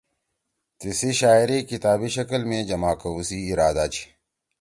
[0.79, 4.03] تیِسی شاعری کتابی شکل می جمع کؤ سی ارادا چھی۔